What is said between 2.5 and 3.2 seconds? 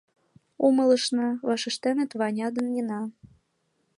ден Нина.